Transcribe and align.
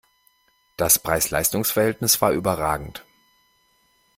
Das 0.77 0.97
Preis-Leistungs-Verhältnis 0.97 2.23
war 2.23 2.31
überragend! 2.31 3.05